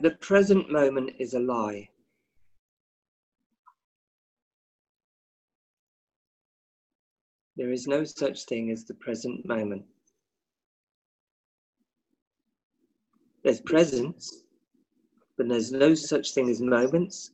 the 0.00 0.12
present 0.12 0.70
moment 0.70 1.10
is 1.18 1.34
a 1.34 1.38
lie. 1.38 1.88
There 7.56 7.70
is 7.70 7.86
no 7.86 8.04
such 8.04 8.46
thing 8.46 8.70
as 8.70 8.84
the 8.84 8.94
present 8.94 9.44
moment. 9.44 9.84
There's 13.44 13.60
presence, 13.60 14.44
but 15.36 15.48
there's 15.48 15.72
no 15.72 15.94
such 15.94 16.32
thing 16.32 16.48
as 16.48 16.62
moments. 16.62 17.32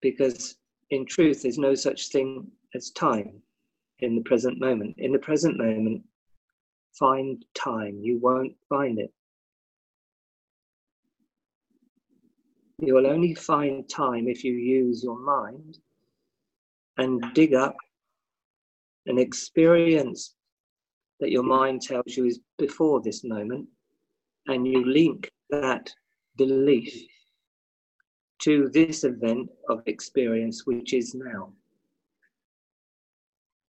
Because 0.00 0.56
in 0.90 1.06
truth, 1.06 1.42
there's 1.42 1.58
no 1.58 1.74
such 1.74 2.08
thing 2.08 2.50
as 2.74 2.90
time 2.90 3.42
in 4.00 4.16
the 4.16 4.22
present 4.22 4.58
moment. 4.58 4.96
In 4.98 5.12
the 5.12 5.18
present 5.18 5.56
moment, 5.56 6.02
find 6.96 7.44
time. 7.54 7.98
You 8.02 8.18
won't 8.18 8.54
find 8.68 8.98
it. 8.98 9.12
You 12.80 12.94
will 12.94 13.06
only 13.06 13.34
find 13.34 13.88
time 13.88 14.28
if 14.28 14.44
you 14.44 14.52
use 14.52 15.02
your 15.02 15.18
mind 15.18 15.78
and 16.96 17.22
dig 17.34 17.54
up 17.54 17.76
an 19.06 19.18
experience 19.18 20.34
that 21.20 21.30
your 21.30 21.42
mind 21.42 21.82
tells 21.82 22.16
you 22.16 22.26
is 22.26 22.38
before 22.58 23.00
this 23.00 23.24
moment, 23.24 23.66
and 24.46 24.66
you 24.66 24.84
link 24.84 25.28
that 25.50 25.92
belief 26.36 26.94
to 28.40 28.68
this 28.72 29.02
event 29.02 29.48
of 29.68 29.82
experience, 29.86 30.64
which 30.64 30.94
is 30.94 31.14
now. 31.14 31.52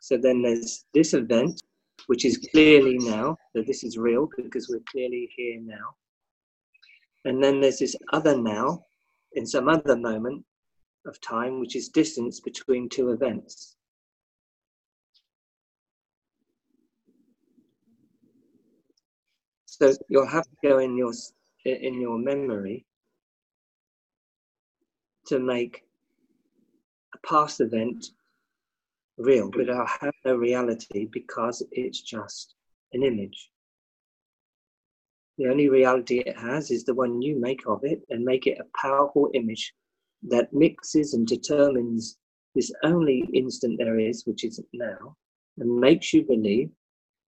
So 0.00 0.16
then 0.16 0.40
there's 0.40 0.86
this 0.94 1.12
event, 1.12 1.62
which 2.06 2.24
is 2.24 2.48
clearly 2.52 2.98
now, 2.98 3.36
that 3.54 3.66
this 3.66 3.84
is 3.84 3.96
real 3.96 4.28
because 4.36 4.68
we're 4.68 4.82
clearly 4.90 5.30
here 5.36 5.60
now. 5.60 5.94
And 7.24 7.42
then 7.42 7.60
there's 7.60 7.78
this 7.78 7.96
other 8.12 8.36
now, 8.36 8.84
in 9.34 9.46
some 9.46 9.68
other 9.68 9.96
moment 9.96 10.44
of 11.06 11.20
time, 11.20 11.60
which 11.60 11.76
is 11.76 11.88
distance 11.88 12.40
between 12.40 12.88
two 12.88 13.10
events. 13.10 13.76
So 19.66 19.92
you'll 20.08 20.26
have 20.28 20.44
to 20.44 20.56
go 20.68 20.78
in 20.78 20.96
your 20.96 21.12
in 21.64 22.00
your 22.00 22.18
memory 22.18 22.86
to 25.26 25.38
make 25.40 25.82
a 27.14 27.26
past 27.26 27.60
event 27.60 28.06
real, 29.18 29.50
but 29.50 29.62
it'll 29.62 29.86
have 29.86 30.14
no 30.24 30.36
reality 30.36 31.06
because 31.10 31.62
it's 31.72 32.00
just 32.00 32.54
an 32.92 33.02
image. 33.02 33.50
The 35.38 35.48
only 35.48 35.68
reality 35.68 36.20
it 36.20 36.36
has 36.36 36.70
is 36.70 36.84
the 36.84 36.94
one 36.94 37.20
you 37.20 37.40
make 37.40 37.62
of 37.66 37.84
it 37.84 38.02
and 38.10 38.24
make 38.24 38.46
it 38.46 38.58
a 38.58 38.78
powerful 38.78 39.30
image 39.34 39.72
that 40.22 40.52
mixes 40.52 41.14
and 41.14 41.26
determines 41.26 42.18
this 42.54 42.72
only 42.84 43.28
instant 43.34 43.78
there 43.78 43.98
is, 43.98 44.24
which 44.26 44.44
is 44.44 44.60
now, 44.72 45.16
and 45.58 45.80
makes 45.80 46.12
you 46.12 46.22
believe 46.22 46.70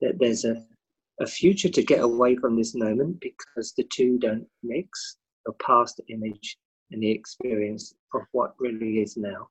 that 0.00 0.18
there's 0.18 0.44
a, 0.44 0.62
a 1.20 1.26
future 1.26 1.70
to 1.70 1.82
get 1.82 2.00
away 2.00 2.36
from 2.36 2.56
this 2.56 2.74
moment 2.74 3.18
because 3.20 3.72
the 3.72 3.84
two 3.84 4.18
don't 4.18 4.46
mix, 4.62 5.16
the 5.46 5.52
past 5.54 6.00
image 6.10 6.58
and 6.90 7.02
the 7.02 7.10
experience 7.10 7.94
of 8.14 8.22
what 8.32 8.54
really 8.58 9.00
is 9.00 9.16
now. 9.16 9.48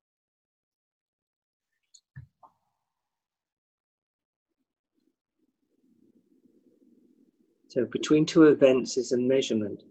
So 7.75 7.85
between 7.91 8.25
two 8.25 8.43
events 8.43 8.95
is 8.95 9.11
a 9.11 9.17
measurement. 9.17 9.83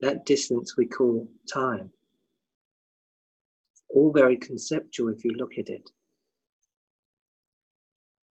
That 0.00 0.24
distance 0.24 0.78
we 0.78 0.86
call 0.86 1.28
time. 1.52 1.90
All 3.90 4.10
very 4.10 4.38
conceptual 4.38 5.10
if 5.10 5.26
you 5.26 5.32
look 5.32 5.58
at 5.58 5.68
it. 5.68 5.90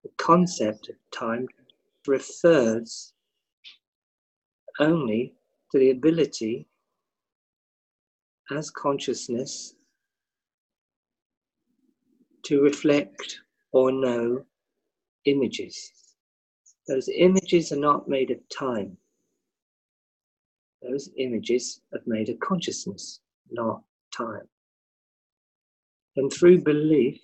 The 0.03 0.09
concept 0.17 0.89
of 0.89 0.95
time 1.16 1.47
refers 2.07 3.13
only 4.79 5.35
to 5.72 5.78
the 5.78 5.91
ability 5.91 6.67
as 8.50 8.72
consciousness 8.72 9.75
to 12.45 12.63
reflect 12.63 13.41
or 13.73 13.91
know 13.91 14.44
images. 15.25 16.06
Those 16.87 17.09
images 17.09 17.71
are 17.71 17.79
not 17.79 18.07
made 18.07 18.31
of 18.31 18.37
time. 18.49 18.97
Those 20.81 21.09
images 21.17 21.81
are 21.93 21.99
made 22.05 22.29
of 22.29 22.39
consciousness, 22.39 23.19
not 23.51 23.81
time. 24.15 24.47
And 26.15 26.31
through 26.31 26.61
belief, 26.61 27.19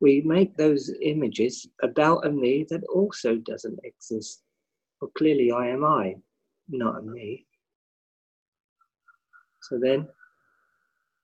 we 0.00 0.22
make 0.22 0.56
those 0.56 0.90
images 1.02 1.66
about 1.82 2.26
a 2.26 2.30
me 2.30 2.64
that 2.70 2.84
also 2.84 3.36
doesn't 3.36 3.80
exist. 3.84 4.42
Well, 5.00 5.10
clearly, 5.16 5.50
I 5.50 5.68
am 5.68 5.84
I, 5.84 6.16
not 6.68 6.98
a 6.98 7.02
me. 7.02 7.46
So 9.62 9.78
then, 9.78 10.08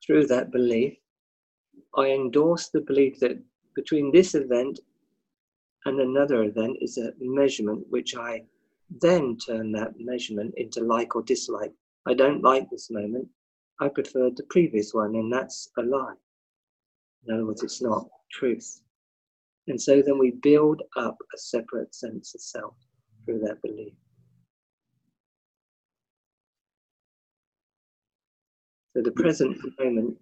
through 0.05 0.27
that 0.27 0.51
belief, 0.51 0.97
I 1.97 2.11
endorse 2.11 2.69
the 2.69 2.81
belief 2.81 3.19
that 3.21 3.43
between 3.75 4.13
this 4.13 4.35
event 4.35 4.81
and 5.87 6.01
another 6.01 6.43
event 6.43 6.77
is 6.81 6.99
a 6.99 7.13
measurement 7.21 7.87
which 7.91 8.17
I 8.17 8.43
then 9.01 9.37
turn 9.39 9.71
that 9.73 9.95
measurement 9.99 10.53
into 10.57 10.81
like 10.81 11.15
or 11.15 11.23
dislike. 11.23 11.73
I 12.07 12.15
don't 12.15 12.43
like 12.43 12.69
this 12.69 12.91
moment. 12.91 13.29
I 13.81 13.89
preferred 13.89 14.37
the 14.37 14.43
previous 14.51 14.93
one, 14.93 15.15
and 15.15 15.33
that's 15.33 15.71
a 15.79 15.83
lie. 15.83 16.15
In 17.27 17.35
other 17.35 17.47
words, 17.47 17.63
it's 17.63 17.81
not 17.81 18.09
truth. 18.33 18.81
And 19.69 19.81
so 19.81 20.03
then 20.03 20.19
we 20.19 20.33
build 20.33 20.83
up 20.97 21.17
a 21.33 21.39
separate 21.39 21.95
sense 21.95 22.35
of 22.35 22.41
self 22.41 22.75
through 23.25 23.41
that 23.41 23.63
belief. 23.63 23.95
So 28.97 29.03
the 29.03 29.13
present 29.13 29.57
moment 29.79 30.17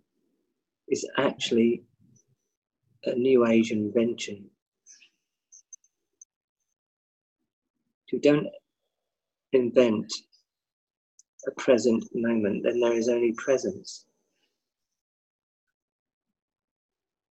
is 0.89 1.09
actually 1.17 1.85
a 3.05 3.15
new 3.15 3.47
age 3.47 3.71
invention 3.71 4.51
you 8.15 8.21
don't 8.21 8.47
invent 9.53 10.13
a 11.47 11.51
present 11.61 12.05
moment, 12.15 12.63
then 12.63 12.81
there 12.81 12.95
is 12.95 13.09
only 13.09 13.33
presence. 13.37 14.07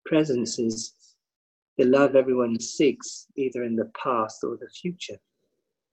Presence 0.05 0.59
is 0.59 0.93
the 1.77 1.85
love 1.85 2.15
everyone 2.15 2.59
seeks, 2.59 3.27
either 3.37 3.63
in 3.63 3.75
the 3.75 3.91
past 4.01 4.43
or 4.43 4.57
the 4.57 4.69
future. 4.81 5.17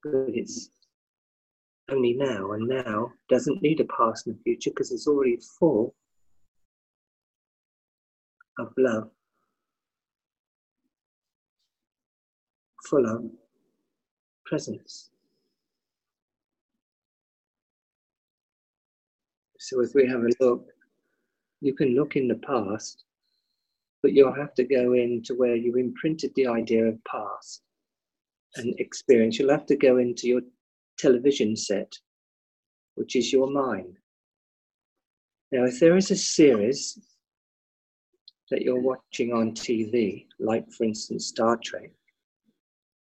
But 0.03 0.27
it's 0.29 0.71
only 1.89 2.15
now, 2.15 2.53
and 2.53 2.69
now 2.69 3.13
doesn't 3.29 3.63
need 3.63 3.81
a 3.81 3.85
past 3.85 4.27
and 4.27 4.37
a 4.37 4.43
future 4.43 4.71
because 4.71 4.91
it's 4.91 5.07
already 5.07 5.39
full 5.59 5.95
of 8.59 8.73
love, 8.77 9.09
full 12.85 13.07
of 13.07 13.40
presence. 14.51 15.11
So 19.61 19.81
if 19.81 19.95
we 19.95 20.09
have 20.09 20.23
a 20.23 20.45
look, 20.45 20.67
you 21.61 21.73
can 21.73 21.95
look 21.95 22.17
in 22.17 22.27
the 22.27 22.41
past, 22.51 23.05
but 24.03 24.13
you'll 24.13 24.35
have 24.35 24.55
to 24.55 24.65
go 24.65 24.95
into 24.95 25.35
where 25.35 25.55
you 25.55 25.77
imprinted 25.77 26.33
the 26.35 26.49
idea 26.49 26.85
of 26.87 26.99
past 27.05 27.63
and 28.57 28.75
experience. 28.81 29.39
You'll 29.39 29.57
have 29.59 29.67
to 29.67 29.77
go 29.77 29.99
into 29.99 30.27
your 30.27 30.41
television 30.99 31.55
set, 31.55 31.93
which 32.97 33.15
is 33.15 33.33
your 33.33 33.49
mind. 33.49 33.99
Now, 35.53 35.65
if 35.65 35.79
there 35.79 35.97
is 35.97 36.11
a 36.11 36.17
series 36.17 36.99
that 38.51 38.63
you're 38.63 38.81
watching 38.81 39.33
on 39.33 39.53
TV, 39.53 40.27
like 40.41 40.69
for 40.73 40.85
instance 40.85 41.27
Star 41.27 41.57
Trek, 41.63 41.93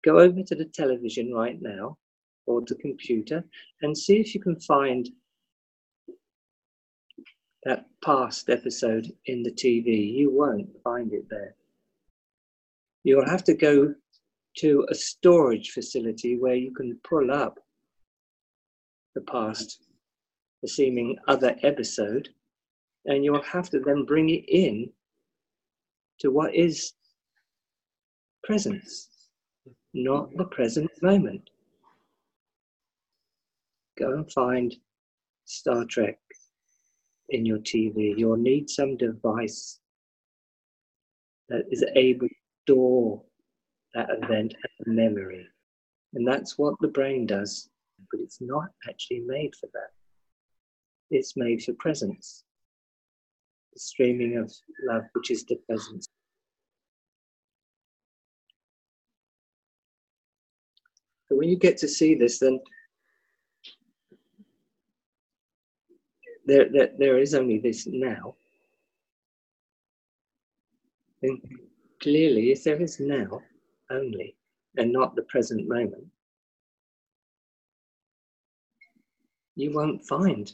go 0.07 0.19
over 0.19 0.41
to 0.41 0.55
the 0.55 0.65
television 0.65 1.33
right 1.33 1.61
now 1.61 1.97
or 2.45 2.61
the 2.61 2.75
computer 2.75 3.43
and 3.81 3.97
see 3.97 4.17
if 4.17 4.33
you 4.33 4.39
can 4.39 4.57
find 4.61 5.09
that 7.63 7.85
past 8.05 8.49
episode 8.49 9.11
in 9.25 9.43
the 9.43 9.51
TV. 9.51 10.13
You 10.13 10.31
won't 10.31 10.69
find 10.81 11.11
it 11.11 11.25
there. 11.29 11.55
You'll 13.03 13.29
have 13.29 13.43
to 13.45 13.53
go 13.53 13.93
to 14.59 14.87
a 14.89 14.95
storage 14.95 15.71
facility 15.71 16.37
where 16.37 16.55
you 16.55 16.73
can 16.73 16.97
pull 17.03 17.29
up 17.29 17.59
the 19.13 19.21
past, 19.21 19.83
the 20.61 20.69
seeming 20.69 21.17
other 21.27 21.53
episode, 21.63 22.29
and 23.05 23.25
you'll 23.25 23.43
have 23.43 23.69
to 23.71 23.79
then 23.79 24.05
bring 24.05 24.29
it 24.29 24.45
in 24.47 24.89
to 26.19 26.31
what 26.31 26.55
is 26.55 26.93
presence 28.43 29.09
not 29.97 30.35
the 30.37 30.45
present 30.45 30.91
moment. 31.01 31.49
Go 33.97 34.13
and 34.13 34.31
find 34.31 34.75
Star 35.45 35.85
Trek 35.85 36.19
in 37.29 37.45
your 37.45 37.57
TV. 37.59 38.17
You'll 38.17 38.37
need 38.37 38.69
some 38.69 38.95
device 38.95 39.79
that 41.49 41.65
is 41.71 41.83
able 41.95 42.27
to 42.27 42.35
store 42.65 43.23
that 43.95 44.09
event 44.21 44.53
as 44.53 44.85
a 44.85 44.89
memory. 44.89 45.47
And 46.13 46.27
that's 46.27 46.57
what 46.57 46.75
the 46.79 46.89
brain 46.89 47.25
does, 47.25 47.69
but 48.11 48.19
it's 48.19 48.39
not 48.39 48.69
actually 48.87 49.21
made 49.25 49.55
for 49.59 49.67
that. 49.73 49.89
It's 51.09 51.35
made 51.35 51.63
for 51.63 51.73
presence. 51.73 52.43
The 53.73 53.79
streaming 53.79 54.37
of 54.37 54.53
love, 54.87 55.03
which 55.13 55.31
is 55.31 55.45
the 55.45 55.55
presence. 55.67 56.07
So 61.27 61.35
when 61.35 61.49
you 61.49 61.57
get 61.57 61.77
to 61.77 61.87
see 61.87 62.15
this, 62.15 62.39
then 62.39 62.59
there, 66.45 66.69
there, 66.71 66.89
there 66.97 67.17
is 67.19 67.33
only 67.35 67.59
this 67.59 67.85
now. 67.85 68.35
And 71.21 71.41
clearly, 72.01 72.51
if 72.51 72.63
there 72.63 72.81
is 72.81 72.99
now 72.99 73.41
only, 73.89 74.35
and 74.77 74.93
not 74.93 75.15
the 75.15 75.23
present 75.23 75.67
moment, 75.67 76.05
you 79.55 79.73
won't 79.73 80.05
find 80.05 80.53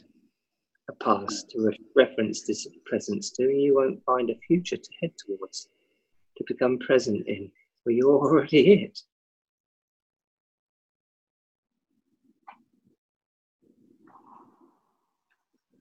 a 0.88 0.92
past 0.94 1.50
to 1.50 1.66
re- 1.66 1.80
reference 1.94 2.46
this 2.46 2.66
presence 2.86 3.30
to, 3.32 3.44
and 3.44 3.60
you 3.60 3.74
won't 3.74 4.02
find 4.04 4.30
a 4.30 4.38
future 4.46 4.76
to 4.76 4.90
head 5.00 5.12
towards, 5.18 5.68
to 6.36 6.44
become 6.46 6.78
present 6.78 7.26
in, 7.28 7.50
where 7.84 7.94
you're 7.94 8.08
already 8.26 8.84
it. 8.84 9.00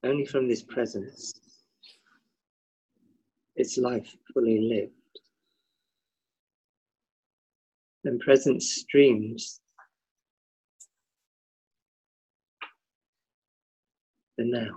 Only 0.06 0.26
from 0.26 0.50
this 0.50 0.64
presence 0.64 1.34
is 3.56 3.78
life 3.78 4.16
fully 4.34 4.60
lived. 4.60 4.92
And 8.06 8.20
presence 8.20 8.76
streams 8.76 9.62
the 14.38 14.44
now. 14.46 14.72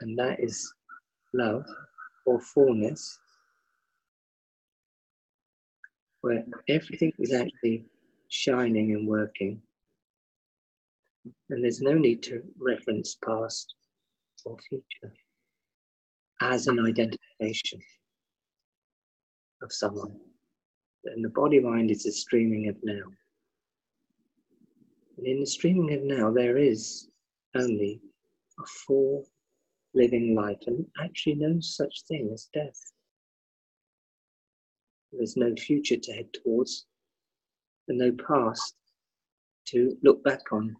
And 0.00 0.18
that 0.18 0.40
is 0.40 0.70
love 1.32 1.64
or 2.26 2.38
fullness, 2.40 3.18
where 6.20 6.44
everything 6.68 7.12
is 7.18 7.32
actually 7.32 7.86
shining 8.28 8.92
and 8.92 9.08
working 9.08 9.62
and 11.50 11.62
there's 11.62 11.80
no 11.80 11.94
need 11.94 12.22
to 12.24 12.42
reference 12.58 13.16
past 13.24 13.74
or 14.44 14.56
future 14.68 15.14
as 16.40 16.66
an 16.66 16.78
identification 16.78 17.80
of 19.62 19.72
someone. 19.72 20.14
And 21.04 21.24
the 21.24 21.30
body 21.30 21.60
mind 21.60 21.90
is 21.90 22.06
a 22.06 22.12
streaming 22.12 22.68
of 22.68 22.76
now. 22.82 23.04
And 25.16 25.26
in 25.26 25.40
the 25.40 25.46
streaming 25.46 25.92
of 25.94 26.02
now, 26.02 26.30
there 26.30 26.58
is 26.58 27.08
only 27.54 28.00
a 28.60 28.66
full 28.86 29.26
living 29.94 30.34
life, 30.34 30.58
and 30.66 30.86
actually 31.02 31.34
no 31.36 31.58
such 31.60 32.04
thing 32.06 32.30
as 32.32 32.48
death. 32.52 32.78
There's 35.12 35.36
no 35.36 35.54
future 35.56 35.96
to 35.96 36.12
head 36.12 36.28
towards, 36.32 36.86
and 37.88 37.98
no 37.98 38.12
past 38.12 38.74
to 39.68 39.96
look 40.02 40.22
back 40.22 40.52
on 40.52 40.76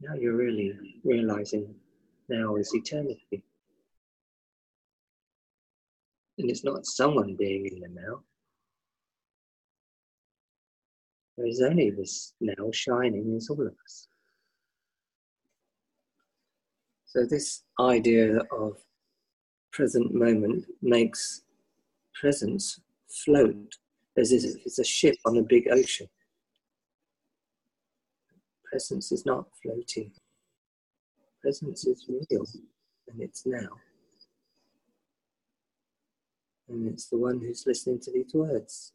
now 0.00 0.14
you're 0.14 0.36
really 0.36 0.74
realizing 1.04 1.74
now 2.28 2.56
is 2.56 2.72
eternity. 2.74 3.42
And 6.38 6.48
it's 6.48 6.64
not 6.64 6.86
someone 6.86 7.34
being 7.34 7.66
in 7.66 7.80
the 7.80 7.88
now. 7.88 8.20
There 11.36 11.46
is 11.46 11.60
only 11.60 11.90
this 11.90 12.34
now 12.40 12.70
shining 12.72 13.24
in 13.24 13.40
all 13.50 13.66
of 13.66 13.74
us. 13.84 14.08
So, 17.06 17.24
this 17.24 17.62
idea 17.80 18.40
of 18.52 18.76
present 19.72 20.14
moment 20.14 20.66
makes 20.82 21.42
presence 22.14 22.80
float 23.24 23.74
as 24.16 24.32
if 24.32 24.44
it's 24.64 24.78
a 24.78 24.84
ship 24.84 25.16
on 25.24 25.38
a 25.38 25.42
big 25.42 25.68
ocean 25.70 26.08
presence 28.70 29.12
is 29.12 29.24
not 29.26 29.46
floating. 29.62 30.12
Presence 31.42 31.86
is 31.86 32.06
real 32.08 32.44
and 33.08 33.20
it's 33.20 33.46
now. 33.46 33.68
And 36.68 36.88
it's 36.88 37.06
the 37.06 37.16
one 37.16 37.40
who's 37.40 37.64
listening 37.66 38.00
to 38.00 38.12
these 38.12 38.34
words. 38.34 38.92